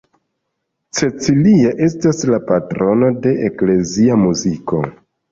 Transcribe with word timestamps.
Cecilia 0.99 1.73
estas 1.87 2.21
la 2.33 2.39
patrono 2.51 3.09
de 3.25 3.33
eklezia 3.49 4.17
muziko. 4.23 4.81